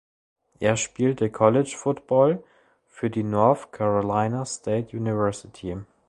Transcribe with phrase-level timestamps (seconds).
[0.59, 2.43] Er spielte College Football
[2.87, 5.77] für die North Carolina State University.